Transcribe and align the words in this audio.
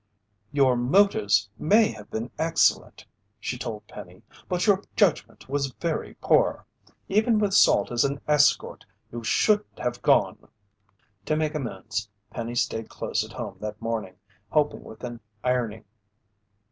"Your 0.51 0.75
motives 0.75 1.47
may 1.59 1.91
have 1.91 2.09
been 2.09 2.31
excellent," 2.39 3.05
she 3.39 3.55
told 3.55 3.85
Penny, 3.85 4.23
"but 4.49 4.65
your 4.65 4.81
judgment 4.95 5.47
was 5.47 5.71
very 5.73 6.15
poor. 6.23 6.65
Even 7.07 7.37
with 7.37 7.53
Salt 7.53 7.91
as 7.91 8.03
an 8.03 8.19
escort 8.27 8.83
you 9.11 9.23
shouldn't 9.23 9.77
have 9.77 10.01
gone." 10.01 10.47
To 11.25 11.35
make 11.35 11.53
amends, 11.53 12.09
Penny 12.31 12.55
stayed 12.55 12.89
close 12.89 13.23
at 13.23 13.33
home 13.33 13.57
that 13.59 13.79
morning, 13.79 14.15
helping 14.51 14.83
with 14.83 15.03
an 15.03 15.19
ironing. 15.43 15.83